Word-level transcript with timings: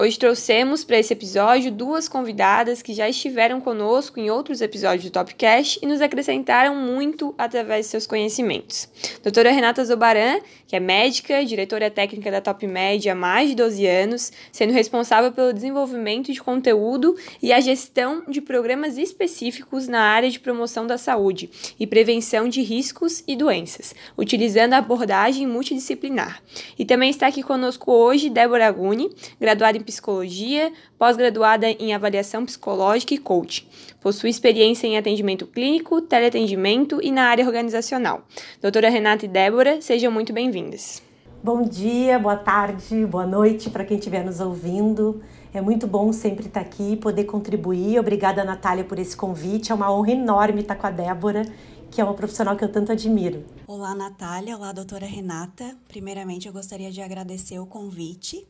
Hoje 0.00 0.16
trouxemos 0.16 0.84
para 0.84 0.96
esse 0.96 1.12
episódio 1.12 1.72
duas 1.72 2.08
convidadas 2.08 2.80
que 2.80 2.94
já 2.94 3.08
estiveram 3.08 3.60
conosco 3.60 4.20
em 4.20 4.30
outros 4.30 4.60
episódios 4.60 5.02
do 5.02 5.10
Topcast 5.10 5.80
e 5.82 5.86
nos 5.86 6.00
acrescentaram 6.00 6.76
muito 6.76 7.34
através 7.36 7.86
de 7.86 7.90
seus 7.90 8.06
conhecimentos. 8.06 8.88
Doutora 9.24 9.50
Renata 9.50 9.84
Zobaran, 9.84 10.38
que 10.68 10.76
é 10.76 10.78
médica, 10.78 11.44
diretora 11.44 11.90
técnica 11.90 12.30
da 12.30 12.40
Top 12.40 12.64
Med 12.64 13.10
há 13.10 13.14
mais 13.16 13.48
de 13.48 13.56
12 13.56 13.86
anos, 13.86 14.32
sendo 14.52 14.72
responsável 14.72 15.32
pelo 15.32 15.52
desenvolvimento 15.52 16.32
de 16.32 16.40
conteúdo 16.40 17.16
e 17.42 17.52
a 17.52 17.58
gestão 17.58 18.22
de 18.28 18.40
programas 18.40 18.96
específicos 18.98 19.88
na 19.88 20.02
área 20.02 20.30
de 20.30 20.38
promoção 20.38 20.86
da 20.86 20.96
saúde 20.96 21.50
e 21.76 21.88
prevenção 21.88 22.48
de 22.48 22.62
riscos 22.62 23.24
e 23.26 23.34
doenças, 23.34 23.96
utilizando 24.16 24.74
a 24.74 24.78
abordagem 24.78 25.44
multidisciplinar. 25.44 26.40
E 26.78 26.84
também 26.84 27.10
está 27.10 27.26
aqui 27.26 27.42
conosco 27.42 27.90
hoje 27.90 28.30
Débora 28.30 28.70
Guni, 28.70 29.10
graduada 29.40 29.76
em 29.76 29.87
psicologia, 29.88 30.70
pós-graduada 30.98 31.66
em 31.66 31.94
avaliação 31.94 32.44
psicológica 32.44 33.14
e 33.14 33.18
coaching. 33.18 33.64
Possui 34.02 34.28
experiência 34.28 34.86
em 34.86 34.98
atendimento 34.98 35.46
clínico, 35.46 36.02
teleatendimento 36.02 37.00
e 37.02 37.10
na 37.10 37.24
área 37.24 37.46
organizacional. 37.46 38.22
Doutora 38.60 38.90
Renata 38.90 39.24
e 39.24 39.28
Débora, 39.28 39.80
sejam 39.80 40.12
muito 40.12 40.30
bem-vindas. 40.30 41.02
Bom 41.42 41.62
dia, 41.62 42.18
boa 42.18 42.36
tarde, 42.36 43.06
boa 43.06 43.26
noite 43.26 43.70
para 43.70 43.84
quem 43.84 43.96
estiver 43.96 44.22
nos 44.22 44.40
ouvindo. 44.40 45.22
É 45.54 45.60
muito 45.62 45.86
bom 45.86 46.12
sempre 46.12 46.46
estar 46.46 46.60
aqui, 46.60 46.94
poder 46.96 47.24
contribuir. 47.24 47.98
Obrigada, 47.98 48.44
Natália, 48.44 48.84
por 48.84 48.98
esse 48.98 49.16
convite. 49.16 49.72
É 49.72 49.74
uma 49.74 49.90
honra 49.90 50.10
enorme 50.10 50.60
estar 50.60 50.74
com 50.74 50.86
a 50.86 50.90
Débora, 50.90 51.46
que 51.90 51.98
é 51.98 52.04
uma 52.04 52.12
profissional 52.12 52.56
que 52.56 52.64
eu 52.64 52.70
tanto 52.70 52.92
admiro. 52.92 53.42
Olá, 53.66 53.94
Natália. 53.94 54.54
Olá, 54.54 54.70
doutora 54.72 55.06
Renata. 55.06 55.74
Primeiramente, 55.88 56.46
eu 56.46 56.52
gostaria 56.52 56.90
de 56.90 57.00
agradecer 57.00 57.58
o 57.58 57.64
convite 57.64 58.46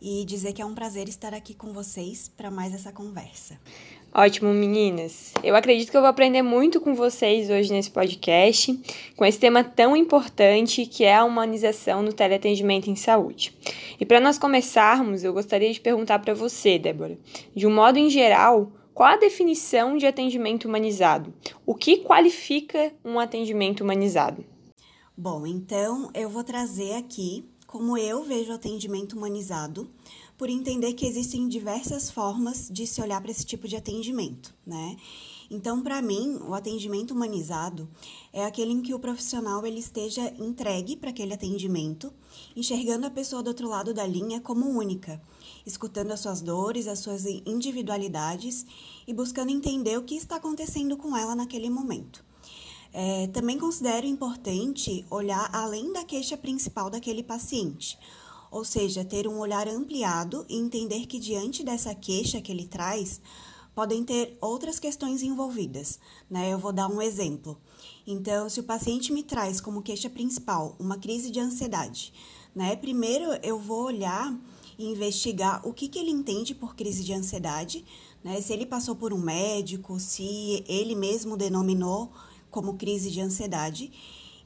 e 0.00 0.24
dizer 0.24 0.52
que 0.52 0.62
é 0.62 0.64
um 0.64 0.74
prazer 0.74 1.08
estar 1.08 1.34
aqui 1.34 1.54
com 1.54 1.72
vocês 1.72 2.30
para 2.36 2.50
mais 2.50 2.74
essa 2.74 2.92
conversa. 2.92 3.58
Ótimo, 4.14 4.52
meninas. 4.54 5.34
Eu 5.44 5.54
acredito 5.54 5.90
que 5.90 5.96
eu 5.96 6.00
vou 6.00 6.08
aprender 6.08 6.42
muito 6.42 6.80
com 6.80 6.94
vocês 6.94 7.50
hoje 7.50 7.72
nesse 7.72 7.90
podcast, 7.90 8.78
com 9.16 9.24
esse 9.24 9.38
tema 9.38 9.62
tão 9.62 9.96
importante 9.96 10.86
que 10.86 11.04
é 11.04 11.14
a 11.14 11.24
humanização 11.24 12.02
no 12.02 12.12
teleatendimento 12.12 12.90
em 12.90 12.96
saúde. 12.96 13.56
E 14.00 14.06
para 14.06 14.20
nós 14.20 14.38
começarmos, 14.38 15.24
eu 15.24 15.32
gostaria 15.32 15.72
de 15.72 15.80
perguntar 15.80 16.20
para 16.20 16.32
você, 16.32 16.78
Débora, 16.78 17.18
de 17.54 17.66
um 17.66 17.74
modo 17.74 17.98
em 17.98 18.08
geral, 18.08 18.72
qual 18.94 19.10
a 19.10 19.16
definição 19.16 19.96
de 19.96 20.06
atendimento 20.06 20.66
humanizado? 20.66 21.32
O 21.64 21.74
que 21.74 21.98
qualifica 21.98 22.92
um 23.04 23.20
atendimento 23.20 23.82
humanizado? 23.82 24.44
Bom, 25.16 25.46
então 25.46 26.10
eu 26.14 26.28
vou 26.28 26.42
trazer 26.42 26.94
aqui 26.94 27.44
como 27.68 27.98
eu 27.98 28.24
vejo 28.24 28.50
o 28.50 28.54
atendimento 28.54 29.14
humanizado, 29.14 29.90
por 30.38 30.48
entender 30.48 30.94
que 30.94 31.04
existem 31.04 31.46
diversas 31.46 32.10
formas 32.10 32.66
de 32.70 32.86
se 32.86 33.02
olhar 33.02 33.20
para 33.20 33.30
esse 33.30 33.44
tipo 33.44 33.68
de 33.68 33.76
atendimento, 33.76 34.54
né? 34.66 34.96
Então, 35.50 35.82
para 35.82 36.00
mim, 36.00 36.38
o 36.48 36.54
atendimento 36.54 37.12
humanizado 37.12 37.86
é 38.32 38.42
aquele 38.42 38.72
em 38.72 38.80
que 38.80 38.94
o 38.94 38.98
profissional 38.98 39.66
ele 39.66 39.80
esteja 39.80 40.32
entregue 40.38 40.96
para 40.96 41.10
aquele 41.10 41.34
atendimento, 41.34 42.10
enxergando 42.56 43.06
a 43.06 43.10
pessoa 43.10 43.42
do 43.42 43.48
outro 43.48 43.68
lado 43.68 43.92
da 43.92 44.06
linha 44.06 44.40
como 44.40 44.66
única, 44.66 45.20
escutando 45.66 46.12
as 46.12 46.20
suas 46.20 46.40
dores, 46.40 46.88
as 46.88 47.00
suas 47.00 47.26
individualidades 47.26 48.64
e 49.06 49.12
buscando 49.12 49.50
entender 49.50 49.98
o 49.98 50.04
que 50.04 50.14
está 50.14 50.36
acontecendo 50.36 50.96
com 50.96 51.14
ela 51.14 51.34
naquele 51.34 51.68
momento. 51.68 52.27
É, 52.92 53.26
também 53.28 53.58
considero 53.58 54.06
importante 54.06 55.04
olhar 55.10 55.50
além 55.52 55.92
da 55.92 56.04
queixa 56.04 56.36
principal 56.36 56.88
daquele 56.88 57.22
paciente, 57.22 57.98
ou 58.50 58.64
seja, 58.64 59.04
ter 59.04 59.28
um 59.28 59.38
olhar 59.38 59.68
ampliado 59.68 60.44
e 60.48 60.56
entender 60.56 61.06
que 61.06 61.18
diante 61.18 61.62
dessa 61.62 61.94
queixa 61.94 62.40
que 62.40 62.50
ele 62.50 62.66
traz, 62.66 63.20
podem 63.78 64.02
ter 64.02 64.36
outras 64.40 64.80
questões 64.80 65.22
envolvidas. 65.22 66.00
Né? 66.28 66.52
Eu 66.52 66.58
vou 66.58 66.72
dar 66.72 66.88
um 66.88 67.00
exemplo. 67.00 67.56
Então, 68.04 68.48
se 68.48 68.58
o 68.58 68.64
paciente 68.64 69.12
me 69.12 69.22
traz 69.22 69.60
como 69.60 69.82
queixa 69.82 70.10
principal 70.10 70.74
uma 70.80 70.98
crise 70.98 71.30
de 71.30 71.38
ansiedade, 71.38 72.12
né? 72.52 72.74
primeiro 72.74 73.26
eu 73.40 73.56
vou 73.60 73.84
olhar 73.84 74.36
e 74.76 74.84
investigar 74.84 75.60
o 75.64 75.72
que, 75.72 75.86
que 75.86 75.98
ele 75.98 76.10
entende 76.10 76.56
por 76.56 76.74
crise 76.74 77.04
de 77.04 77.12
ansiedade, 77.12 77.84
né? 78.24 78.40
se 78.40 78.52
ele 78.52 78.66
passou 78.66 78.96
por 78.96 79.12
um 79.12 79.20
médico, 79.20 80.00
se 80.00 80.64
ele 80.66 80.96
mesmo 80.96 81.36
denominou 81.36 82.10
como 82.50 82.74
crise 82.74 83.10
de 83.10 83.20
ansiedade, 83.20 83.90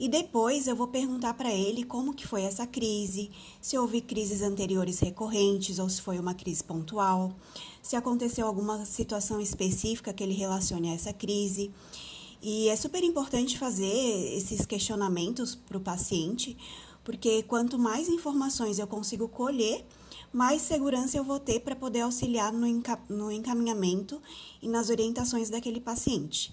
e 0.03 0.09
depois 0.09 0.67
eu 0.67 0.75
vou 0.75 0.89
perguntar 0.89 1.33
para 1.35 1.53
ele 1.53 1.85
como 1.85 2.13
que 2.13 2.27
foi 2.27 2.43
essa 2.43 2.67
crise, 2.67 3.31
se 3.61 3.79
houve 3.79 4.01
crises 4.01 4.43
anteriores 4.43 4.99
recorrentes 4.99 5.79
ou 5.79 5.89
se 5.89 6.03
foi 6.03 6.19
uma 6.19 6.35
crise 6.35 6.65
pontual, 6.65 7.33
se 7.81 7.95
aconteceu 7.95 8.45
alguma 8.47 8.85
situação 8.85 9.41
específica 9.41 10.13
que 10.13 10.25
ele 10.25 10.35
relacione 10.35 10.91
a 10.91 10.95
essa 10.95 11.13
crise. 11.13 11.71
E 12.43 12.69
é 12.69 12.75
super 12.75 13.05
importante 13.05 13.57
fazer 13.57 13.87
esses 14.37 14.67
questionamentos 14.67 15.55
para 15.55 15.79
o 15.79 15.81
paciente, 15.81 16.57
porque 17.05 17.45
quanto 17.45 17.79
mais 17.79 18.09
informações 18.09 18.81
eu 18.81 18.89
consigo 18.89 19.29
colher, 19.29 19.87
mais 20.33 20.63
segurança 20.63 21.17
eu 21.17 21.23
vou 21.23 21.39
ter 21.39 21.61
para 21.61 21.77
poder 21.77 22.01
auxiliar 22.01 22.53
no, 22.53 23.31
encaminhamento 23.31 24.21
e 24.61 24.67
nas 24.67 24.91
orientações 24.91 25.49
daquele 25.49 25.81
paciente. 25.81 26.53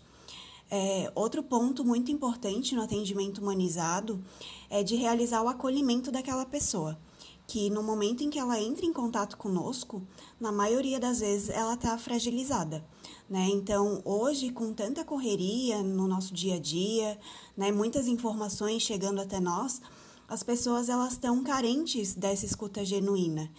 É, 0.72 1.12
outro 1.16 1.42
ponto 1.42 1.84
muito 1.84 2.12
importante 2.12 2.76
no 2.76 2.84
atendimento 2.84 3.40
humanizado 3.40 4.24
é 4.70 4.84
de 4.84 4.96
realizar 4.96 5.42
o 5.42 5.48
acolhimento 5.48 6.12
daquela 6.12 6.46
pessoa, 6.46 7.00
que 7.48 7.72
no 7.72 7.82
momento 7.82 8.24
em 8.24 8.30
que 8.30 8.38
ela 8.38 8.60
entra 8.60 8.86
em 8.86 8.94
contato 8.94 9.36
conosco, 9.36 10.04
na 10.40 10.52
maioria 10.52 11.00
das 11.00 11.22
vezes 11.22 11.50
ela 11.50 11.74
está 11.74 11.98
fragilizada. 11.98 12.86
Né? 13.28 13.48
Então, 13.52 14.02
hoje, 14.06 14.52
com 14.52 14.72
tanta 14.72 15.04
correria 15.04 15.82
no 15.82 16.08
nosso 16.08 16.34
dia 16.34 16.56
a 16.56 16.60
dia, 16.60 17.20
né, 17.58 17.72
muitas 17.72 18.08
informações 18.08 18.84
chegando 18.84 19.20
até 19.20 19.40
nós, 19.40 19.82
as 20.28 20.44
pessoas 20.44 20.90
elas 20.90 21.14
estão 21.14 21.44
carentes 21.44 22.14
dessa 22.14 22.46
escuta 22.46 22.86
genuína. 22.86 23.52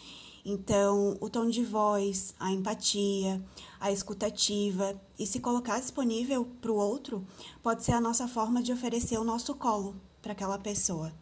Então, 0.45 1.17
o 1.21 1.28
tom 1.28 1.49
de 1.49 1.65
voz, 1.65 2.34
a 2.41 2.51
empatia, 2.51 3.43
a 3.78 3.93
escutativa 3.93 5.01
e 5.19 5.27
se 5.27 5.41
colocar 5.41 5.78
disponível 5.78 6.47
para 6.61 6.73
o 6.73 6.77
outro 6.77 7.25
pode 7.62 7.84
ser 7.84 7.93
a 7.93 8.01
nossa 8.01 8.27
forma 8.27 8.62
de 8.62 8.73
oferecer 8.73 9.19
o 9.19 9.25
nosso 9.25 9.55
colo 9.55 9.95
para 10.23 10.33
aquela 10.33 10.59
pessoa. 10.59 11.12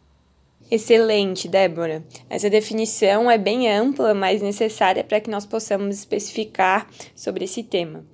Excelente, 0.71 1.47
Débora. 1.47 2.03
Essa 2.29 2.49
definição 2.49 3.29
é 3.29 3.37
bem 3.37 3.71
ampla, 3.71 4.13
mas 4.13 4.41
necessária 4.41 5.03
para 5.03 5.19
que 5.19 5.29
nós 5.29 5.45
possamos 5.45 5.97
especificar 5.97 6.87
sobre 7.15 7.45
esse 7.45 7.63
tema. 7.63 8.05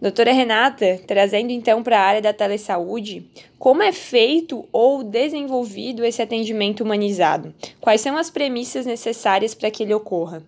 Doutora 0.00 0.32
Renata, 0.32 0.98
trazendo 1.06 1.50
então 1.50 1.82
para 1.82 2.00
a 2.00 2.02
área 2.02 2.22
da 2.22 2.32
telesaúde, 2.32 3.28
como 3.58 3.82
é 3.82 3.92
feito 3.92 4.66
ou 4.72 5.04
desenvolvido 5.04 6.04
esse 6.04 6.22
atendimento 6.22 6.82
humanizado? 6.82 7.54
Quais 7.80 8.00
são 8.00 8.16
as 8.16 8.30
premissas 8.30 8.86
necessárias 8.86 9.54
para 9.54 9.70
que 9.70 9.82
ele 9.82 9.94
ocorra? 9.94 10.42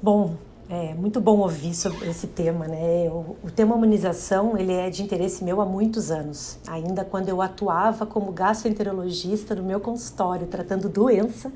Bom, 0.00 0.38
é 0.72 0.94
muito 0.94 1.20
bom 1.20 1.38
ouvir 1.38 1.74
sobre 1.74 2.08
esse 2.08 2.28
tema, 2.28 2.68
né? 2.68 3.10
O, 3.10 3.36
o, 3.42 3.50
tema 3.50 3.74
humanização 3.74 4.56
ele 4.56 4.72
é 4.72 4.88
de 4.88 5.02
interesse 5.02 5.42
meu 5.42 5.60
há 5.60 5.66
muitos 5.66 6.12
anos, 6.12 6.58
ainda 6.64 7.04
quando 7.04 7.28
eu 7.28 7.42
atuava 7.42 8.06
como 8.06 8.30
gastroenterologista 8.30 9.56
no 9.56 9.64
meu 9.64 9.80
consultório 9.80 10.46
tratando 10.46 10.88
doença. 10.88 11.52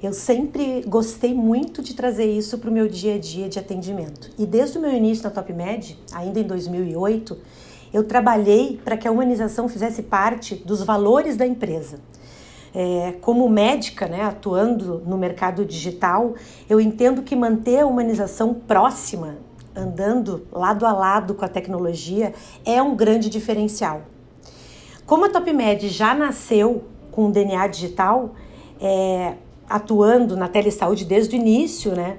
Eu 0.00 0.12
sempre 0.12 0.84
gostei 0.86 1.34
muito 1.34 1.82
de 1.82 1.94
trazer 1.94 2.26
isso 2.26 2.56
para 2.58 2.70
o 2.70 2.72
meu 2.72 2.86
dia 2.86 3.16
a 3.16 3.18
dia 3.18 3.48
de 3.48 3.58
atendimento. 3.58 4.30
E 4.38 4.46
desde 4.46 4.78
o 4.78 4.80
meu 4.80 4.92
início 4.92 5.24
na 5.24 5.30
Top 5.30 5.52
Med, 5.52 5.98
ainda 6.12 6.38
em 6.38 6.44
2008, 6.44 7.36
eu 7.92 8.04
trabalhei 8.04 8.78
para 8.84 8.96
que 8.96 9.08
a 9.08 9.10
humanização 9.10 9.68
fizesse 9.68 10.02
parte 10.02 10.54
dos 10.54 10.80
valores 10.80 11.36
da 11.36 11.46
empresa. 11.46 11.98
É, 12.74 13.14
como 13.20 13.48
médica, 13.48 14.08
né, 14.08 14.22
atuando 14.22 15.00
no 15.06 15.16
mercado 15.16 15.64
digital, 15.64 16.34
eu 16.68 16.80
entendo 16.80 17.22
que 17.22 17.36
manter 17.36 17.80
a 17.80 17.86
humanização 17.86 18.52
próxima, 18.52 19.36
andando 19.76 20.46
lado 20.50 20.84
a 20.84 20.92
lado 20.92 21.34
com 21.34 21.44
a 21.44 21.48
tecnologia, 21.48 22.34
é 22.64 22.82
um 22.82 22.96
grande 22.96 23.30
diferencial. 23.30 24.02
Como 25.06 25.24
a 25.24 25.28
TopMed 25.28 25.88
já 25.88 26.14
nasceu 26.14 26.82
com 27.12 27.28
o 27.28 27.30
DNA 27.30 27.66
digital, 27.68 28.34
é, 28.80 29.34
atuando 29.68 30.36
na 30.36 30.48
telesaúde 30.48 31.04
desde 31.04 31.36
o 31.36 31.38
início, 31.38 31.94
né, 31.94 32.18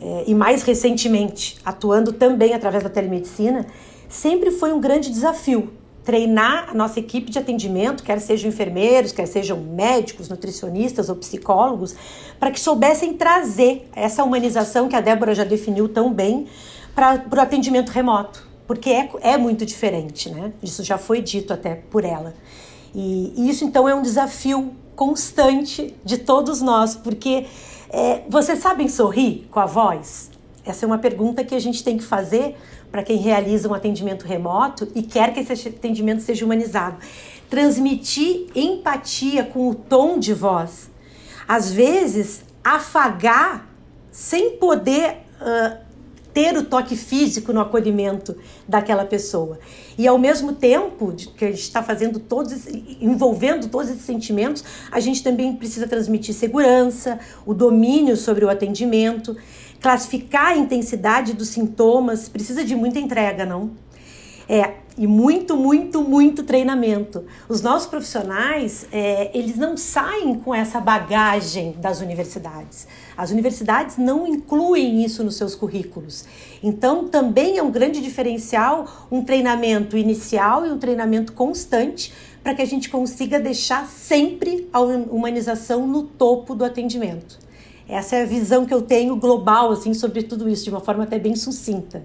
é, 0.00 0.24
e 0.26 0.34
mais 0.34 0.62
recentemente 0.62 1.58
atuando 1.64 2.12
também 2.12 2.52
através 2.52 2.82
da 2.82 2.90
telemedicina, 2.90 3.66
sempre 4.08 4.50
foi 4.50 4.72
um 4.74 4.80
grande 4.80 5.10
desafio 5.10 5.72
treinar 6.06 6.70
a 6.70 6.74
nossa 6.74 7.00
equipe 7.00 7.32
de 7.32 7.38
atendimento, 7.38 8.04
quer 8.04 8.20
sejam 8.20 8.48
enfermeiros, 8.48 9.10
quer 9.10 9.26
sejam 9.26 9.58
médicos, 9.58 10.28
nutricionistas 10.28 11.08
ou 11.08 11.16
psicólogos, 11.16 11.96
para 12.38 12.52
que 12.52 12.60
soubessem 12.60 13.12
trazer 13.14 13.90
essa 13.94 14.22
humanização 14.22 14.88
que 14.88 14.94
a 14.94 15.00
Débora 15.00 15.34
já 15.34 15.42
definiu 15.42 15.88
tão 15.88 16.14
bem 16.14 16.46
para 16.94 17.26
o 17.30 17.40
atendimento 17.40 17.90
remoto, 17.90 18.46
porque 18.68 18.88
é, 18.88 19.10
é 19.20 19.36
muito 19.36 19.66
diferente, 19.66 20.30
né? 20.30 20.52
Isso 20.62 20.84
já 20.84 20.96
foi 20.96 21.20
dito 21.20 21.52
até 21.52 21.74
por 21.74 22.04
ela. 22.04 22.32
E, 22.94 23.34
e 23.36 23.50
isso 23.50 23.64
então 23.64 23.88
é 23.88 23.94
um 23.94 24.00
desafio 24.00 24.74
constante 24.94 25.94
de 26.04 26.18
todos 26.18 26.62
nós, 26.62 26.94
porque 26.94 27.46
é, 27.90 28.22
vocês 28.28 28.60
sabem 28.60 28.88
sorrir 28.88 29.46
com 29.50 29.58
a 29.58 29.66
voz? 29.66 30.30
Essa 30.64 30.84
é 30.84 30.86
uma 30.86 30.98
pergunta 30.98 31.44
que 31.44 31.54
a 31.54 31.60
gente 31.60 31.82
tem 31.82 31.98
que 31.98 32.04
fazer 32.04 32.56
para 32.96 33.02
quem 33.02 33.18
realiza 33.18 33.68
um 33.68 33.74
atendimento 33.74 34.24
remoto 34.24 34.88
e 34.94 35.02
quer 35.02 35.34
que 35.34 35.40
esse 35.40 35.68
atendimento 35.68 36.22
seja 36.22 36.46
humanizado. 36.46 36.96
Transmitir 37.50 38.46
empatia 38.54 39.44
com 39.44 39.68
o 39.68 39.74
tom 39.74 40.18
de 40.18 40.32
voz. 40.32 40.90
Às 41.46 41.70
vezes, 41.70 42.40
afagar 42.64 43.68
sem 44.10 44.52
poder 44.52 45.18
uh, 45.38 45.76
ter 46.32 46.56
o 46.56 46.64
toque 46.64 46.96
físico 46.96 47.52
no 47.52 47.60
acolhimento 47.60 48.34
daquela 48.66 49.04
pessoa. 49.04 49.58
E 49.98 50.06
ao 50.06 50.16
mesmo 50.16 50.54
tempo 50.54 51.14
que 51.36 51.44
a 51.44 51.48
gente 51.48 51.60
está 51.60 51.82
fazendo 51.82 52.18
todos, 52.18 52.66
envolvendo 52.98 53.68
todos 53.68 53.90
esses 53.90 54.06
sentimentos, 54.06 54.64
a 54.90 55.00
gente 55.00 55.22
também 55.22 55.54
precisa 55.54 55.86
transmitir 55.86 56.34
segurança, 56.34 57.18
o 57.44 57.52
domínio 57.52 58.16
sobre 58.16 58.42
o 58.42 58.48
atendimento 58.48 59.36
classificar 59.80 60.48
a 60.48 60.56
intensidade 60.56 61.32
dos 61.32 61.48
sintomas 61.48 62.28
precisa 62.28 62.64
de 62.64 62.74
muita 62.74 62.98
entrega, 62.98 63.44
não? 63.44 63.70
É, 64.48 64.74
e 64.98 65.06
muito, 65.06 65.56
muito, 65.56 66.02
muito 66.02 66.42
treinamento. 66.42 67.24
Os 67.48 67.60
nossos 67.60 67.86
profissionais, 67.86 68.86
é, 68.90 69.30
eles 69.36 69.56
não 69.56 69.76
saem 69.76 70.36
com 70.36 70.54
essa 70.54 70.80
bagagem 70.80 71.72
das 71.78 72.00
universidades. 72.00 72.88
As 73.16 73.30
universidades 73.30 73.98
não 73.98 74.26
incluem 74.26 75.04
isso 75.04 75.22
nos 75.22 75.36
seus 75.36 75.54
currículos. 75.54 76.24
Então, 76.62 77.08
também 77.08 77.58
é 77.58 77.62
um 77.62 77.70
grande 77.70 78.00
diferencial 78.00 79.06
um 79.10 79.22
treinamento 79.22 79.96
inicial 79.96 80.64
e 80.66 80.70
um 80.70 80.78
treinamento 80.78 81.32
constante 81.32 82.12
para 82.42 82.54
que 82.54 82.62
a 82.62 82.66
gente 82.66 82.88
consiga 82.88 83.38
deixar 83.38 83.86
sempre 83.86 84.68
a 84.72 84.80
humanização 84.80 85.86
no 85.86 86.04
topo 86.04 86.54
do 86.54 86.64
atendimento. 86.64 87.45
Essa 87.88 88.16
é 88.16 88.22
a 88.22 88.26
visão 88.26 88.66
que 88.66 88.74
eu 88.74 88.82
tenho 88.82 89.16
global 89.16 89.70
assim 89.70 89.94
sobre 89.94 90.22
tudo 90.22 90.48
isso, 90.48 90.64
de 90.64 90.70
uma 90.70 90.80
forma 90.80 91.04
até 91.04 91.18
bem 91.18 91.36
sucinta. 91.36 92.04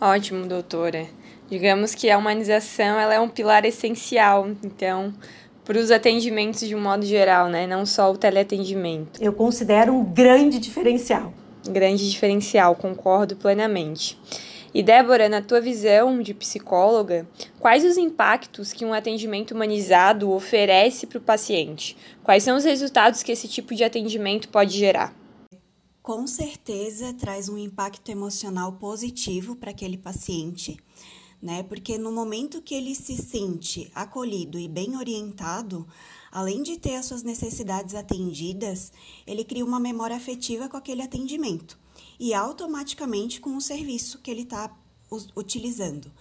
Ótimo, 0.00 0.46
doutora. 0.46 1.06
Digamos 1.50 1.94
que 1.94 2.10
a 2.10 2.18
humanização 2.18 2.98
ela 2.98 3.14
é 3.14 3.20
um 3.20 3.28
pilar 3.28 3.64
essencial, 3.64 4.48
então, 4.62 5.12
para 5.64 5.78
os 5.78 5.90
atendimentos 5.90 6.60
de 6.60 6.74
um 6.74 6.80
modo 6.80 7.04
geral, 7.04 7.48
né? 7.48 7.66
Não 7.66 7.84
só 7.84 8.12
o 8.12 8.16
teleatendimento. 8.16 9.22
Eu 9.22 9.32
considero 9.32 9.92
um 9.92 10.04
grande 10.04 10.58
diferencial. 10.58 11.32
Grande 11.68 12.08
diferencial, 12.08 12.76
concordo 12.76 13.34
plenamente. 13.34 14.18
E 14.74 14.82
Débora, 14.82 15.28
na 15.28 15.40
tua 15.40 15.60
visão 15.60 16.20
de 16.20 16.34
psicóloga, 16.34 17.26
quais 17.58 17.84
os 17.84 17.96
impactos 17.96 18.72
que 18.72 18.84
um 18.84 18.92
atendimento 18.92 19.52
humanizado 19.54 20.30
oferece 20.30 21.06
para 21.06 21.18
o 21.18 21.22
paciente? 21.22 21.96
Quais 22.22 22.42
são 22.42 22.56
os 22.56 22.64
resultados 22.64 23.22
que 23.22 23.32
esse 23.32 23.48
tipo 23.48 23.74
de 23.74 23.82
atendimento 23.82 24.48
pode 24.50 24.76
gerar? 24.76 25.16
Com 26.02 26.26
certeza 26.26 27.14
traz 27.14 27.48
um 27.48 27.56
impacto 27.56 28.10
emocional 28.10 28.72
positivo 28.72 29.56
para 29.56 29.70
aquele 29.70 29.96
paciente, 29.96 30.76
né? 31.40 31.62
Porque 31.62 31.96
no 31.96 32.12
momento 32.12 32.62
que 32.62 32.74
ele 32.74 32.94
se 32.94 33.16
sente 33.16 33.90
acolhido 33.94 34.58
e 34.58 34.68
bem 34.68 34.96
orientado, 34.96 35.86
além 36.30 36.62
de 36.62 36.78
ter 36.78 36.96
as 36.96 37.06
suas 37.06 37.22
necessidades 37.22 37.94
atendidas, 37.94 38.92
ele 39.26 39.44
cria 39.44 39.64
uma 39.64 39.80
memória 39.80 40.16
afetiva 40.16 40.68
com 40.68 40.76
aquele 40.76 41.02
atendimento 41.02 41.78
e 42.18 42.34
automaticamente 42.34 43.40
com 43.40 43.56
o 43.56 43.60
serviço 43.60 44.18
que 44.18 44.30
ele 44.30 44.42
está 44.42 44.74
utilizando. 45.36 46.12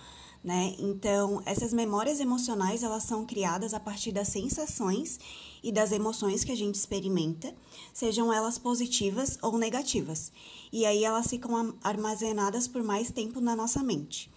Né? 0.43 0.75
Então, 0.79 1.41
essas 1.45 1.73
memórias 1.73 2.19
emocionais 2.19 2.83
elas 2.83 3.03
são 3.03 3.25
criadas 3.25 3.73
a 3.73 3.79
partir 3.79 4.11
das 4.11 4.29
sensações 4.29 5.19
e 5.63 5.71
das 5.71 5.91
emoções 5.91 6.43
que 6.43 6.51
a 6.51 6.55
gente 6.55 6.75
experimenta, 6.75 7.53
sejam 7.93 8.31
elas 8.31 8.57
positivas 8.57 9.37
ou 9.41 9.57
negativas. 9.57 10.31
E 10.71 10.85
aí 10.85 11.03
elas 11.03 11.27
ficam 11.27 11.75
armazenadas 11.83 12.67
por 12.67 12.83
mais 12.83 13.11
tempo 13.11 13.41
na 13.41 13.55
nossa 13.55 13.83
mente. 13.83 14.31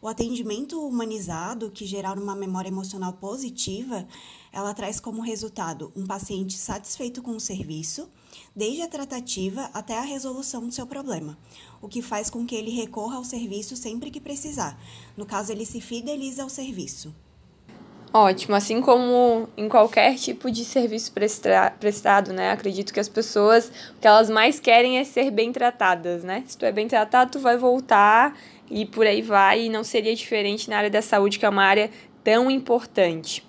O 0.00 0.08
atendimento 0.08 0.80
humanizado, 0.80 1.70
que 1.70 1.84
gerar 1.84 2.18
uma 2.18 2.34
memória 2.34 2.70
emocional 2.70 3.12
positiva, 3.14 4.08
ela 4.50 4.72
traz 4.72 4.98
como 4.98 5.20
resultado 5.20 5.92
um 5.94 6.06
paciente 6.06 6.56
satisfeito 6.56 7.20
com 7.20 7.32
o 7.32 7.40
serviço, 7.40 8.08
desde 8.54 8.82
a 8.82 8.88
tratativa 8.88 9.70
até 9.72 9.98
a 9.98 10.02
resolução 10.02 10.66
do 10.66 10.72
seu 10.72 10.86
problema, 10.86 11.38
o 11.80 11.88
que 11.88 12.02
faz 12.02 12.28
com 12.30 12.44
que 12.44 12.54
ele 12.54 12.70
recorra 12.70 13.16
ao 13.16 13.24
serviço 13.24 13.76
sempre 13.76 14.10
que 14.10 14.20
precisar. 14.20 14.78
No 15.16 15.26
caso, 15.26 15.52
ele 15.52 15.64
se 15.66 15.80
fideliza 15.80 16.42
ao 16.42 16.48
serviço. 16.48 17.14
Ótimo, 18.12 18.56
assim 18.56 18.80
como 18.80 19.48
em 19.56 19.68
qualquer 19.68 20.16
tipo 20.16 20.50
de 20.50 20.64
serviço 20.64 21.12
prestado, 21.78 22.32
né? 22.32 22.50
Acredito 22.50 22.92
que 22.92 22.98
as 22.98 23.08
pessoas, 23.08 23.70
o 23.96 24.00
que 24.00 24.06
elas 24.08 24.28
mais 24.28 24.58
querem 24.58 24.98
é 24.98 25.04
ser 25.04 25.30
bem 25.30 25.52
tratadas, 25.52 26.24
né? 26.24 26.42
Se 26.44 26.58
tu 26.58 26.64
é 26.64 26.72
bem 26.72 26.88
tratado, 26.88 27.30
tu 27.30 27.38
vai 27.38 27.56
voltar 27.56 28.36
e 28.68 28.84
por 28.84 29.06
aí 29.06 29.22
vai, 29.22 29.66
e 29.66 29.68
não 29.68 29.84
seria 29.84 30.14
diferente 30.14 30.68
na 30.68 30.78
área 30.78 30.90
da 30.90 31.00
saúde, 31.00 31.38
que 31.38 31.46
é 31.46 31.48
uma 31.48 31.62
área 31.62 31.88
tão 32.22 32.50
importante. 32.50 33.44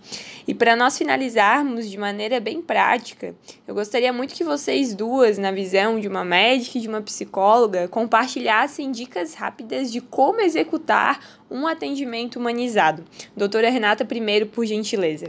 E 0.47 0.53
para 0.53 0.75
nós 0.75 0.97
finalizarmos 0.97 1.89
de 1.89 1.97
maneira 1.97 2.39
bem 2.39 2.61
prática, 2.61 3.35
eu 3.67 3.75
gostaria 3.75 4.11
muito 4.11 4.33
que 4.33 4.43
vocês 4.43 4.93
duas, 4.93 5.37
na 5.37 5.51
visão 5.51 5.99
de 5.99 6.07
uma 6.07 6.25
médica 6.25 6.77
e 6.77 6.81
de 6.81 6.87
uma 6.87 7.01
psicóloga, 7.01 7.87
compartilhassem 7.87 8.91
dicas 8.91 9.33
rápidas 9.33 9.91
de 9.91 10.01
como 10.01 10.41
executar 10.41 11.19
um 11.49 11.67
atendimento 11.67 12.37
humanizado. 12.37 13.03
Doutora 13.35 13.69
Renata, 13.69 14.03
primeiro, 14.03 14.47
por 14.47 14.65
gentileza. 14.65 15.27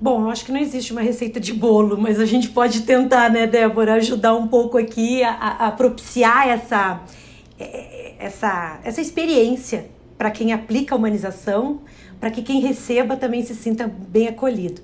Bom, 0.00 0.22
eu 0.22 0.30
acho 0.30 0.46
que 0.46 0.52
não 0.52 0.60
existe 0.60 0.92
uma 0.92 1.02
receita 1.02 1.38
de 1.38 1.52
bolo, 1.52 1.98
mas 1.98 2.18
a 2.18 2.24
gente 2.24 2.48
pode 2.48 2.82
tentar, 2.82 3.30
né, 3.30 3.46
Débora, 3.46 3.94
ajudar 3.94 4.34
um 4.34 4.48
pouco 4.48 4.78
aqui 4.78 5.22
a, 5.22 5.66
a 5.66 5.72
propiciar 5.72 6.48
essa, 6.48 7.02
é, 7.58 8.14
essa, 8.18 8.80
essa 8.82 9.00
experiência 9.02 9.90
para 10.20 10.30
quem 10.30 10.52
aplica 10.52 10.94
a 10.94 10.98
humanização, 10.98 11.80
para 12.20 12.30
que 12.30 12.42
quem 12.42 12.60
receba 12.60 13.16
também 13.16 13.42
se 13.42 13.54
sinta 13.54 13.90
bem 13.90 14.28
acolhido. 14.28 14.82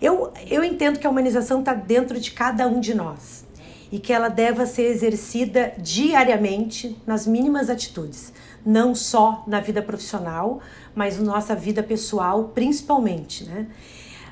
Eu, 0.00 0.32
eu 0.48 0.62
entendo 0.62 1.00
que 1.00 1.06
a 1.08 1.10
humanização 1.10 1.58
está 1.58 1.74
dentro 1.74 2.20
de 2.20 2.30
cada 2.30 2.68
um 2.68 2.78
de 2.78 2.94
nós 2.94 3.44
e 3.90 3.98
que 3.98 4.12
ela 4.12 4.28
deva 4.28 4.66
ser 4.66 4.84
exercida 4.84 5.72
diariamente 5.78 6.96
nas 7.04 7.26
mínimas 7.26 7.68
atitudes, 7.68 8.32
não 8.64 8.94
só 8.94 9.42
na 9.48 9.58
vida 9.58 9.82
profissional, 9.82 10.60
mas 10.94 11.18
na 11.18 11.24
nossa 11.24 11.56
vida 11.56 11.82
pessoal, 11.82 12.52
principalmente, 12.54 13.46
né? 13.46 13.66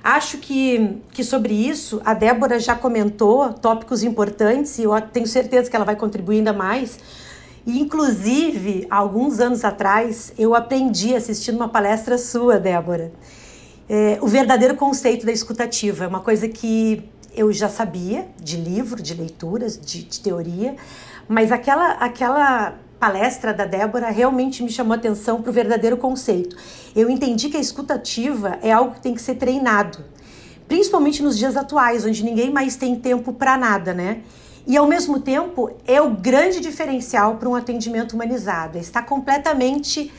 Acho 0.00 0.38
que, 0.38 0.99
que 1.11 1.25
sobre 1.25 1.55
isso 1.55 2.00
a 2.05 2.15
Débora 2.15 2.61
já 2.61 2.76
comentou 2.76 3.53
tópicos 3.53 4.05
importantes 4.05 4.79
e 4.79 4.85
eu 4.85 4.93
tenho 5.00 5.26
certeza 5.26 5.69
que 5.69 5.75
ela 5.75 5.85
vai 5.85 5.97
contribuir 5.97 6.37
ainda 6.37 6.53
mais 6.53 7.00
e, 7.67 7.81
inclusive, 7.81 8.87
alguns 8.89 9.41
anos 9.41 9.65
atrás, 9.65 10.33
eu 10.39 10.55
aprendi 10.55 11.17
assistindo 11.17 11.57
uma 11.57 11.69
palestra 11.69 12.17
sua, 12.17 12.61
Débora. 12.61 13.13
É, 13.89 14.19
o 14.23 14.29
verdadeiro 14.29 14.77
conceito 14.77 15.27
da 15.27 15.33
escutativa 15.33 16.05
é 16.05 16.07
uma 16.07 16.21
coisa 16.21 16.49
que 16.49 17.03
eu 17.35 17.53
já 17.53 17.69
sabia 17.69 18.29
de 18.41 18.57
livro, 18.57 19.03
de 19.03 19.15
leituras, 19.15 19.79
de, 19.79 20.05
de 20.05 20.21
teoria, 20.21 20.77
mas 21.29 21.51
aquela, 21.51 21.93
aquela 21.95 22.79
palestra 23.01 23.53
da 23.53 23.65
Débora 23.65 24.11
realmente 24.11 24.63
me 24.63 24.71
chamou 24.71 24.95
a 24.95 24.97
atenção 24.97 25.43
para 25.43 25.51
o 25.51 25.53
verdadeiro 25.53 25.97
conceito. 25.97 26.57
Eu 26.95 27.11
entendi 27.11 27.49
que 27.49 27.57
a 27.57 27.61
escutativa 27.61 28.59
é 28.63 28.73
algo 28.73 28.95
que 28.95 29.01
tem 29.01 29.13
que 29.13 29.21
ser 29.21 29.35
treinado, 29.35 29.99
principalmente 30.69 31.23
nos 31.23 31.37
dias 31.37 31.57
atuais, 31.57 32.05
onde 32.07 32.25
ninguém 32.25 32.51
mais 32.51 32.77
tem 32.77 32.95
tempo 32.97 33.33
para 33.33 33.57
nada, 33.57 33.93
né? 33.93 34.23
E 34.67 34.77
ao 34.77 34.87
mesmo 34.87 35.21
tempo 35.21 35.71
é 35.87 36.03
o 36.03 36.11
grande 36.11 36.61
diferencial 36.61 37.37
para 37.37 37.49
um 37.49 37.55
atendimento 37.55 38.15
humanizado. 38.15 38.79
Está 38.79 39.01
completamente 39.01 40.13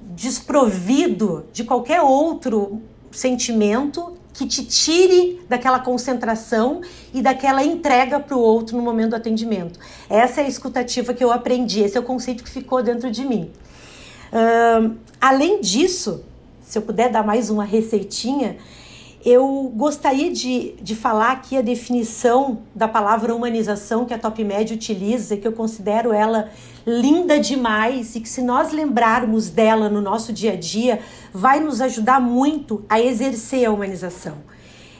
desprovido 0.00 1.46
de 1.52 1.64
qualquer 1.64 2.02
outro 2.02 2.82
sentimento 3.10 4.14
que 4.32 4.46
te 4.46 4.64
tire 4.64 5.40
daquela 5.48 5.78
concentração 5.78 6.80
e 7.12 7.22
daquela 7.22 7.64
entrega 7.64 8.18
para 8.18 8.36
o 8.36 8.40
outro 8.40 8.76
no 8.76 8.82
momento 8.82 9.10
do 9.10 9.16
atendimento. 9.16 9.78
Essa 10.10 10.40
é 10.40 10.44
a 10.44 10.48
escutativa 10.48 11.14
que 11.14 11.22
eu 11.22 11.30
aprendi, 11.30 11.80
esse 11.80 11.96
é 11.96 12.00
o 12.00 12.02
conceito 12.02 12.42
que 12.42 12.50
ficou 12.50 12.82
dentro 12.82 13.10
de 13.12 13.24
mim. 13.24 13.52
Uh, 14.32 14.96
além 15.20 15.60
disso, 15.60 16.24
se 16.60 16.76
eu 16.76 16.82
puder 16.82 17.10
dar 17.10 17.22
mais 17.22 17.48
uma 17.48 17.64
receitinha, 17.64 18.56
eu 19.24 19.72
gostaria 19.74 20.30
de, 20.30 20.74
de 20.82 20.94
falar 20.94 21.32
aqui 21.32 21.56
a 21.56 21.62
definição 21.62 22.62
da 22.74 22.86
palavra 22.86 23.34
humanização 23.34 24.04
que 24.04 24.12
a 24.12 24.18
Top 24.18 24.44
Med 24.44 24.74
utiliza, 24.74 25.34
que 25.34 25.48
eu 25.48 25.52
considero 25.52 26.12
ela 26.12 26.50
linda 26.86 27.40
demais 27.40 28.14
e 28.14 28.20
que, 28.20 28.28
se 28.28 28.42
nós 28.42 28.70
lembrarmos 28.70 29.48
dela 29.48 29.88
no 29.88 30.02
nosso 30.02 30.30
dia 30.30 30.52
a 30.52 30.56
dia, 30.56 31.00
vai 31.32 31.58
nos 31.58 31.80
ajudar 31.80 32.20
muito 32.20 32.84
a 32.86 33.00
exercer 33.00 33.64
a 33.64 33.72
humanização. 33.72 34.36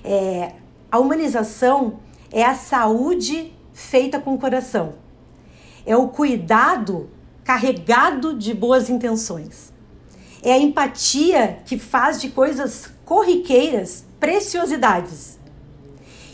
É, 0.03 0.53
a 0.91 0.99
humanização 0.99 1.99
é 2.33 2.43
a 2.43 2.55
saúde 2.55 3.53
feita 3.75 4.19
com 4.19 4.33
o 4.33 4.39
coração, 4.39 4.95
é 5.85 5.95
o 5.95 6.09
cuidado 6.09 7.11
carregado 7.45 8.33
de 8.33 8.55
boas 8.55 8.89
intenções. 8.89 9.71
É 10.43 10.53
a 10.53 10.59
empatia 10.59 11.59
que 11.65 11.79
faz 11.79 12.21
de 12.21 12.29
coisas 12.31 12.91
corriqueiras 13.05 14.05
preciosidades. 14.25 15.39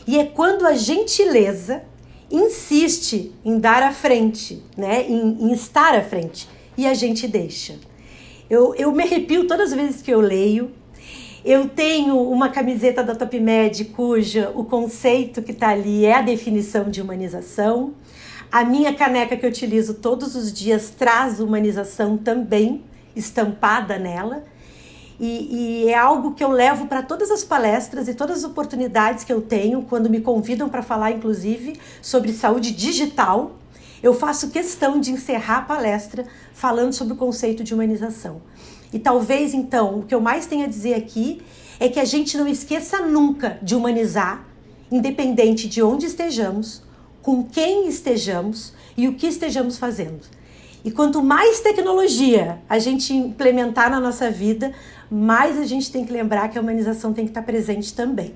E 0.06 0.16
é 0.16 0.24
quando 0.24 0.64
a 0.64 0.74
gentileza 0.74 1.82
insiste 2.30 3.32
em 3.44 3.58
dar 3.58 3.82
à 3.82 3.90
frente, 3.90 4.62
né? 4.76 5.04
em, 5.08 5.48
em 5.48 5.52
estar 5.52 5.96
à 5.96 6.00
frente, 6.00 6.48
e 6.78 6.86
a 6.86 6.94
gente 6.94 7.26
deixa. 7.26 7.74
Eu, 8.48 8.76
eu 8.76 8.92
me 8.92 9.02
arrepio 9.02 9.48
todas 9.48 9.72
as 9.72 9.76
vezes 9.76 10.02
que 10.02 10.10
eu 10.12 10.20
leio. 10.20 10.70
Eu 11.44 11.68
tenho 11.68 12.16
uma 12.16 12.48
camiseta 12.48 13.02
da 13.02 13.16
Top 13.16 13.40
Med 13.40 13.84
cuja 13.86 14.52
o 14.54 14.64
conceito 14.64 15.42
que 15.42 15.50
está 15.50 15.70
ali 15.70 16.04
é 16.04 16.14
a 16.14 16.22
definição 16.22 16.88
de 16.88 17.02
humanização. 17.02 17.94
A 18.52 18.62
minha 18.62 18.94
caneca 18.94 19.36
que 19.36 19.44
eu 19.44 19.50
utilizo 19.50 19.94
todos 19.94 20.36
os 20.36 20.52
dias 20.52 20.90
traz 20.90 21.40
humanização 21.40 22.16
também 22.16 22.84
estampada 23.16 23.98
nela. 23.98 24.44
E, 25.22 25.84
e, 25.84 25.88
é 25.90 25.94
algo 25.94 26.32
que 26.32 26.42
eu 26.42 26.50
levo 26.50 26.86
para 26.86 27.02
todas 27.02 27.30
as 27.30 27.44
palestras 27.44 28.08
e 28.08 28.14
todas 28.14 28.38
as 28.38 28.44
oportunidades 28.44 29.22
que 29.22 29.30
eu 29.30 29.42
tenho, 29.42 29.82
quando 29.82 30.08
me 30.08 30.22
convidam 30.22 30.66
para 30.66 30.80
falar, 30.80 31.10
inclusive, 31.10 31.78
sobre 32.00 32.32
saúde 32.32 32.70
digital. 32.70 33.52
Eu 34.02 34.14
faço 34.14 34.48
questão 34.48 34.98
de 34.98 35.12
encerrar 35.12 35.58
a 35.58 35.62
palestra 35.62 36.24
falando 36.54 36.94
sobre 36.94 37.12
o 37.12 37.16
conceito 37.16 37.62
de 37.62 37.74
humanização. 37.74 38.40
E 38.94 38.98
talvez, 38.98 39.52
então, 39.52 39.98
o 39.98 40.02
que 40.04 40.14
eu 40.14 40.22
mais 40.22 40.46
tenho 40.46 40.64
a 40.64 40.68
dizer 40.68 40.94
aqui 40.94 41.42
é 41.78 41.86
que 41.90 42.00
a 42.00 42.04
gente 42.06 42.38
não 42.38 42.48
esqueça 42.48 43.02
nunca 43.02 43.58
de 43.60 43.76
humanizar, 43.76 44.46
independente 44.90 45.68
de 45.68 45.82
onde 45.82 46.06
estejamos, 46.06 46.82
com 47.20 47.44
quem 47.44 47.86
estejamos 47.86 48.72
e 48.96 49.06
o 49.06 49.12
que 49.12 49.26
estejamos 49.26 49.76
fazendo. 49.76 50.22
E 50.82 50.90
quanto 50.90 51.22
mais 51.22 51.60
tecnologia 51.60 52.58
a 52.66 52.78
gente 52.78 53.12
implementar 53.12 53.90
na 53.90 54.00
nossa 54.00 54.30
vida, 54.30 54.72
mais 55.10 55.58
a 55.58 55.64
gente 55.64 55.90
tem 55.90 56.04
que 56.04 56.12
lembrar 56.12 56.48
que 56.48 56.56
a 56.56 56.60
humanização 56.60 57.12
tem 57.12 57.24
que 57.24 57.30
estar 57.30 57.42
presente 57.42 57.92
também. 57.92 58.34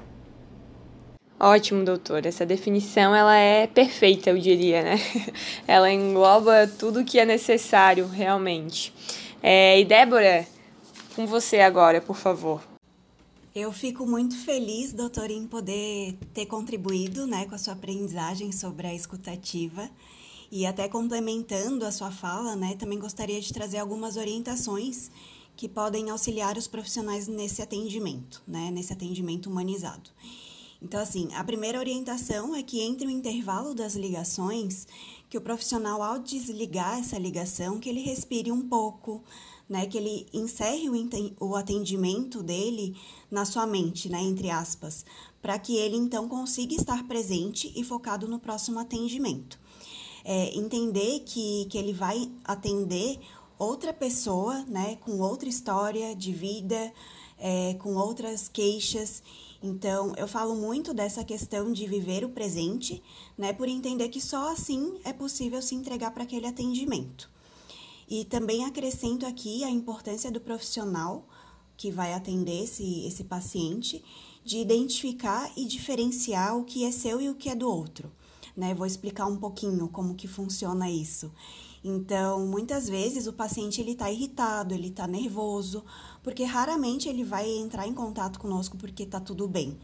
Ótimo, 1.38 1.84
doutor. 1.84 2.24
Essa 2.26 2.46
definição 2.46 3.14
ela 3.14 3.36
é 3.36 3.66
perfeita, 3.66 4.30
eu 4.30 4.38
diria, 4.38 4.82
né? 4.82 4.96
Ela 5.68 5.92
engloba 5.92 6.66
tudo 6.66 7.04
que 7.04 7.18
é 7.18 7.24
necessário 7.24 8.06
realmente. 8.06 8.94
É, 9.42 9.78
e 9.78 9.84
Débora, 9.84 10.46
com 11.14 11.26
você 11.26 11.60
agora, 11.60 12.00
por 12.00 12.16
favor. 12.16 12.62
Eu 13.54 13.70
fico 13.72 14.06
muito 14.06 14.36
feliz, 14.36 14.92
doutor, 14.92 15.30
em 15.30 15.46
poder 15.46 16.16
ter 16.32 16.46
contribuído 16.46 17.26
né, 17.26 17.44
com 17.46 17.54
a 17.54 17.58
sua 17.58 17.74
aprendizagem 17.74 18.50
sobre 18.50 18.86
a 18.86 18.94
escutativa. 18.94 19.88
E 20.50 20.66
até 20.66 20.88
complementando 20.88 21.84
a 21.84 21.92
sua 21.92 22.10
fala, 22.10 22.56
né, 22.56 22.74
também 22.78 22.98
gostaria 22.98 23.40
de 23.40 23.52
trazer 23.52 23.78
algumas 23.78 24.16
orientações 24.16 25.10
que 25.56 25.68
podem 25.68 26.10
auxiliar 26.10 26.56
os 26.56 26.66
profissionais 26.66 27.28
nesse 27.28 27.62
atendimento, 27.62 28.42
né, 28.46 28.70
nesse 28.70 28.92
atendimento 28.92 29.48
humanizado. 29.48 30.10
Então, 30.84 31.00
assim, 31.00 31.32
a 31.34 31.42
primeira 31.42 31.78
orientação 31.78 32.54
é 32.54 32.62
que 32.62 32.82
entre 32.82 33.06
o 33.06 33.10
intervalo 33.10 33.74
das 33.74 33.94
ligações, 33.94 34.86
que 35.30 35.38
o 35.38 35.40
profissional, 35.40 36.02
ao 36.02 36.18
desligar 36.18 36.98
essa 36.98 37.18
ligação, 37.18 37.80
que 37.80 37.88
ele 37.88 38.02
respire 38.02 38.52
um 38.52 38.68
pouco, 38.68 39.24
né, 39.66 39.86
que 39.86 39.96
ele 39.96 40.26
encerre 40.30 40.88
o 41.40 41.56
atendimento 41.56 42.42
dele 42.42 42.94
na 43.30 43.46
sua 43.46 43.66
mente, 43.66 44.10
né, 44.10 44.20
entre 44.20 44.50
aspas, 44.50 45.06
para 45.40 45.58
que 45.58 45.74
ele 45.74 45.96
então 45.96 46.28
consiga 46.28 46.74
estar 46.74 47.06
presente 47.08 47.72
e 47.74 47.82
focado 47.82 48.28
no 48.28 48.38
próximo 48.38 48.78
atendimento. 48.78 49.58
É, 50.22 50.54
entender 50.56 51.20
que, 51.20 51.66
que 51.70 51.78
ele 51.78 51.92
vai 51.92 52.30
atender 52.44 53.18
outra 53.58 53.92
pessoa, 53.92 54.64
né, 54.64 54.96
com 54.96 55.18
outra 55.20 55.48
história 55.48 56.14
de 56.14 56.32
vida, 56.32 56.92
é, 57.38 57.74
com 57.74 57.94
outras 57.94 58.48
queixas. 58.48 59.22
Então, 59.62 60.12
eu 60.16 60.28
falo 60.28 60.54
muito 60.54 60.92
dessa 60.92 61.24
questão 61.24 61.72
de 61.72 61.86
viver 61.86 62.24
o 62.24 62.28
presente, 62.28 63.02
né, 63.36 63.52
por 63.52 63.68
entender 63.68 64.08
que 64.08 64.20
só 64.20 64.52
assim 64.52 64.98
é 65.04 65.12
possível 65.12 65.62
se 65.62 65.74
entregar 65.74 66.10
para 66.10 66.24
aquele 66.24 66.46
atendimento. 66.46 67.30
E 68.08 68.24
também 68.24 68.64
acrescento 68.64 69.24
aqui 69.24 69.64
a 69.64 69.70
importância 69.70 70.30
do 70.30 70.40
profissional 70.40 71.26
que 71.76 71.90
vai 71.90 72.12
atender 72.12 72.64
esse, 72.64 73.06
esse 73.06 73.24
paciente, 73.24 74.04
de 74.44 74.58
identificar 74.58 75.50
e 75.56 75.64
diferenciar 75.64 76.56
o 76.56 76.64
que 76.64 76.84
é 76.84 76.92
seu 76.92 77.20
e 77.20 77.30
o 77.30 77.34
que 77.34 77.48
é 77.48 77.54
do 77.54 77.68
outro. 77.68 78.12
Né? 78.56 78.74
Vou 78.74 78.86
explicar 78.86 79.26
um 79.26 79.36
pouquinho 79.36 79.88
como 79.88 80.14
que 80.14 80.28
funciona 80.28 80.90
isso. 80.90 81.32
Então, 81.86 82.46
muitas 82.46 82.88
vezes 82.88 83.26
o 83.26 83.32
paciente 83.34 83.78
ele 83.78 83.92
está 83.92 84.10
irritado, 84.10 84.72
ele 84.72 84.88
está 84.88 85.06
nervoso, 85.06 85.84
porque 86.22 86.42
raramente 86.42 87.10
ele 87.10 87.22
vai 87.22 87.46
entrar 87.46 87.86
em 87.86 87.92
contato 87.92 88.38
conosco 88.38 88.78
porque 88.78 89.02
está 89.02 89.20
tudo 89.20 89.46
bem. 89.46 89.76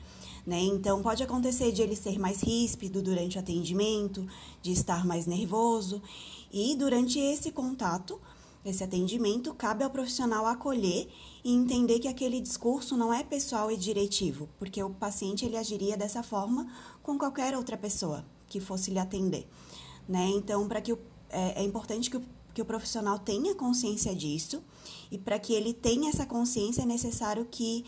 Né? 0.47 0.59
Então, 0.61 1.03
pode 1.03 1.23
acontecer 1.23 1.71
de 1.73 1.83
ele 1.83 1.95
ser 1.95 2.19
mais 2.19 2.41
ríspido 2.41 3.03
durante 3.03 3.37
o 3.37 3.41
atendimento, 3.41 4.27
de 4.63 4.73
estar 4.73 5.05
mais 5.05 5.27
nervoso. 5.27 6.03
E 6.51 6.75
durante 6.75 7.19
esse 7.19 7.53
contato, 7.53 8.19
esse 8.65 8.83
atendimento, 8.83 9.53
cabe 9.53 9.85
ao 9.85 9.91
profissional 9.91 10.47
acolher 10.47 11.07
e 11.45 11.55
entender 11.55 11.99
que 11.99 12.09
aquele 12.09 12.41
discurso 12.41 12.97
não 12.97 13.13
é 13.13 13.23
pessoal 13.23 13.71
e 13.71 13.77
diretivo, 13.77 14.49
porque 14.59 14.83
o 14.83 14.89
paciente 14.89 15.45
ele 15.45 15.59
agiria 15.59 15.99
dessa 15.99 16.23
forma 16.23 16.67
com 17.03 17.19
qualquer 17.19 17.55
outra 17.55 17.77
pessoa 17.77 18.25
que 18.49 18.59
fosse 18.59 18.91
lhe 18.91 18.99
atender. 18.99 19.47
Né? 20.09 20.29
Então, 20.35 20.67
para 20.67 20.81
que 20.81 20.93
o, 20.93 20.99
é, 21.31 21.61
é 21.61 21.63
importante 21.63 22.11
que 22.11 22.17
o, 22.17 22.23
que 22.53 22.63
o 22.63 22.65
profissional 22.65 23.19
tenha 23.19 23.55
consciência 23.55 24.15
disso 24.15 24.63
e 25.11 25.19
para 25.19 25.39
que 25.39 25.53
ele 25.53 25.73
tenha 25.73 26.09
essa 26.09 26.27
consciência 26.27 26.83
é 26.83 26.87
necessário 26.87 27.47
que 27.51 27.85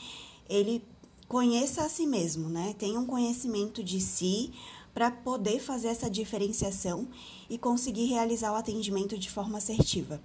ele 0.48 0.82
conheça 1.28 1.82
a 1.82 1.88
si 1.88 2.06
mesmo, 2.06 2.48
né? 2.48 2.74
Tenha 2.78 2.98
um 2.98 3.06
conhecimento 3.06 3.82
de 3.82 4.00
si 4.00 4.52
para 4.92 5.10
poder 5.10 5.60
fazer 5.60 5.88
essa 5.88 6.10
diferenciação 6.10 7.08
e 7.48 7.56
conseguir 7.56 8.06
realizar 8.06 8.52
o 8.52 8.56
atendimento 8.56 9.16
de 9.16 9.30
forma 9.30 9.58
assertiva. 9.58 10.20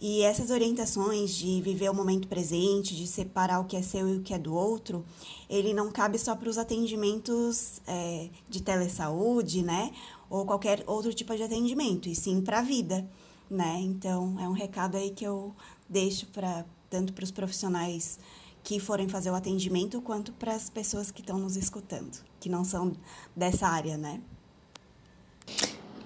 E 0.00 0.22
essas 0.22 0.50
orientações 0.50 1.34
de 1.34 1.60
viver 1.60 1.90
o 1.90 1.94
momento 1.94 2.28
presente, 2.28 2.94
de 2.94 3.04
separar 3.04 3.58
o 3.58 3.64
que 3.64 3.76
é 3.76 3.82
seu 3.82 4.08
e 4.08 4.18
o 4.18 4.22
que 4.22 4.32
é 4.32 4.38
do 4.38 4.54
outro, 4.54 5.04
ele 5.50 5.74
não 5.74 5.90
cabe 5.90 6.16
só 6.18 6.36
para 6.36 6.48
os 6.48 6.56
atendimentos 6.56 7.80
é, 7.84 8.28
de 8.48 8.62
telesaúde, 8.62 9.60
né? 9.60 9.92
Ou 10.30 10.44
qualquer 10.44 10.84
outro 10.86 11.12
tipo 11.12 11.34
de 11.36 11.42
atendimento, 11.42 12.08
e 12.08 12.14
sim 12.14 12.40
para 12.40 12.58
a 12.58 12.62
vida, 12.62 13.08
né? 13.50 13.80
Então, 13.80 14.38
é 14.38 14.48
um 14.48 14.52
recado 14.52 14.96
aí 14.96 15.10
que 15.10 15.24
eu 15.24 15.54
deixo 15.88 16.26
para 16.26 16.64
tanto 16.90 17.12
para 17.12 17.24
os 17.24 17.30
profissionais 17.30 18.18
que 18.62 18.78
forem 18.80 19.08
fazer 19.08 19.30
o 19.30 19.34
atendimento, 19.34 20.00
quanto 20.02 20.32
para 20.32 20.54
as 20.54 20.68
pessoas 20.68 21.10
que 21.10 21.20
estão 21.20 21.38
nos 21.38 21.56
escutando, 21.56 22.18
que 22.40 22.48
não 22.48 22.64
são 22.64 22.92
dessa 23.34 23.66
área, 23.66 23.96
né? 23.96 24.20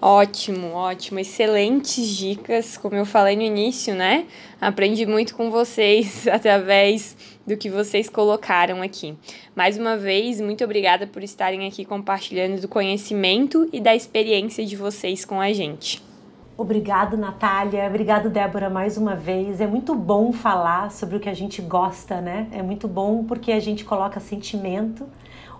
Ótimo, 0.01 0.73
ótimo, 0.73 1.19
excelentes 1.19 2.07
dicas, 2.09 2.77
como 2.77 2.95
eu 2.95 3.05
falei 3.05 3.35
no 3.35 3.41
início, 3.41 3.95
né? 3.95 4.25
Aprendi 4.59 5.05
muito 5.05 5.33
com 5.35 5.49
vocês 5.49 6.27
através 6.31 7.15
do 7.47 7.55
que 7.55 7.69
vocês 7.69 8.09
colocaram 8.09 8.81
aqui. 8.81 9.15
Mais 9.55 9.77
uma 9.77 9.97
vez, 9.97 10.41
muito 10.41 10.63
obrigada 10.63 11.07
por 11.07 11.23
estarem 11.23 11.67
aqui 11.67 11.85
compartilhando 11.85 12.59
do 12.59 12.67
conhecimento 12.67 13.69
e 13.71 13.79
da 13.79 13.95
experiência 13.95 14.65
de 14.65 14.75
vocês 14.75 15.23
com 15.23 15.39
a 15.39 15.51
gente. 15.53 16.12
Obrigado, 16.55 17.17
Natália. 17.17 17.87
Obrigado, 17.87 18.29
Débora, 18.29 18.69
mais 18.69 18.95
uma 18.95 19.15
vez. 19.15 19.59
É 19.59 19.65
muito 19.65 19.95
bom 19.95 20.31
falar 20.31 20.91
sobre 20.91 21.17
o 21.17 21.19
que 21.19 21.27
a 21.27 21.33
gente 21.33 21.61
gosta, 21.61 22.21
né? 22.21 22.47
É 22.51 22.61
muito 22.61 22.87
bom 22.87 23.23
porque 23.23 23.51
a 23.51 23.59
gente 23.59 23.83
coloca 23.83 24.19
sentimento, 24.19 25.07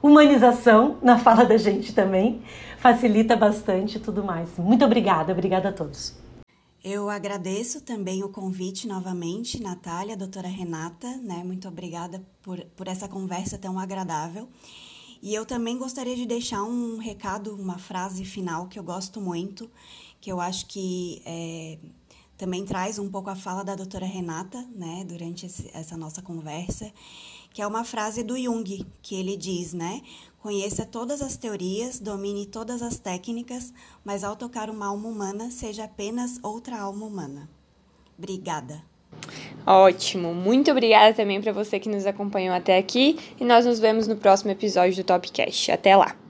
humanização 0.03 0.97
na 1.01 1.17
fala 1.17 1.45
da 1.45 1.57
gente 1.57 1.95
também. 1.95 2.43
Facilita 2.77 3.35
bastante 3.35 3.99
tudo 3.99 4.23
mais. 4.23 4.49
Muito 4.57 4.85
obrigada. 4.85 5.31
Obrigada 5.33 5.69
a 5.69 5.73
todos. 5.73 6.15
Eu 6.83 7.09
agradeço 7.09 7.81
também 7.81 8.23
o 8.23 8.29
convite 8.29 8.87
novamente, 8.87 9.63
Natália, 9.63 10.17
doutora 10.17 10.49
Renata, 10.49 11.07
né? 11.23 11.41
Muito 11.43 11.67
obrigada 11.67 12.21
por, 12.41 12.59
por 12.75 12.87
essa 12.87 13.07
conversa 13.07 13.57
tão 13.57 13.79
agradável. 13.79 14.47
E 15.23 15.33
eu 15.33 15.45
também 15.45 15.77
gostaria 15.77 16.17
de 16.17 16.25
deixar 16.25 16.61
um 16.63 16.97
recado, 16.97 17.55
uma 17.55 17.77
frase 17.77 18.25
final 18.25 18.67
que 18.67 18.77
eu 18.77 18.83
gosto 18.83 19.21
muito, 19.21 19.71
que 20.23 20.31
eu 20.31 20.39
acho 20.39 20.67
que 20.67 21.21
é, 21.25 21.77
também 22.37 22.63
traz 22.63 22.97
um 22.97 23.09
pouco 23.09 23.29
a 23.29 23.35
fala 23.35 23.61
da 23.61 23.75
doutora 23.75 24.05
Renata, 24.05 24.65
né, 24.73 25.03
durante 25.05 25.45
esse, 25.45 25.69
essa 25.73 25.97
nossa 25.97 26.21
conversa, 26.21 26.89
que 27.51 27.61
é 27.61 27.67
uma 27.67 27.83
frase 27.83 28.23
do 28.23 28.41
Jung, 28.41 28.85
que 29.01 29.15
ele 29.15 29.35
diz, 29.35 29.73
né, 29.73 30.01
conheça 30.39 30.85
todas 30.85 31.21
as 31.21 31.35
teorias, 31.35 31.99
domine 31.99 32.45
todas 32.45 32.81
as 32.81 32.97
técnicas, 32.97 33.73
mas 34.05 34.23
ao 34.23 34.37
tocar 34.37 34.69
uma 34.69 34.85
alma 34.85 35.09
humana, 35.09 35.51
seja 35.51 35.83
apenas 35.83 36.39
outra 36.41 36.79
alma 36.79 37.05
humana. 37.05 37.49
Obrigada. 38.17 38.81
Ótimo, 39.67 40.33
muito 40.33 40.71
obrigada 40.71 41.13
também 41.13 41.41
para 41.41 41.51
você 41.51 41.81
que 41.81 41.89
nos 41.89 42.05
acompanhou 42.05 42.55
até 42.55 42.77
aqui 42.77 43.19
e 43.37 43.43
nós 43.43 43.65
nos 43.65 43.77
vemos 43.77 44.07
no 44.07 44.15
próximo 44.15 44.51
episódio 44.51 44.95
do 44.95 45.05
Topcast. 45.05 45.69
Até 45.69 45.97
lá! 45.97 46.22